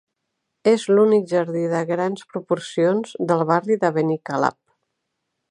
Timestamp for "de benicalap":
3.85-4.61